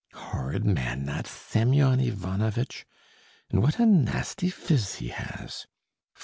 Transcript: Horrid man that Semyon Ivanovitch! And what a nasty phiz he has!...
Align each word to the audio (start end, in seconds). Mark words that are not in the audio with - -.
Horrid 0.15 0.65
man 0.65 1.05
that 1.05 1.27
Semyon 1.27 1.99
Ivanovitch! 1.99 2.87
And 3.51 3.61
what 3.61 3.77
a 3.77 3.85
nasty 3.85 4.49
phiz 4.49 4.95
he 4.95 5.09
has!... 5.09 5.67